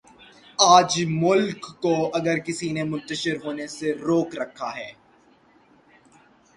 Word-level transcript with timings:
آج 0.75 0.91
اس 0.97 1.07
ملک 1.11 1.65
کو 1.81 1.93
اگر 2.13 2.37
کسی 2.37 2.71
نے 2.71 2.83
منتشر 2.83 3.35
ہونے 3.45 3.67
سے 3.67 3.93
روک 3.97 4.35
رکھا 4.35 4.69
ہے۔ 4.75 4.91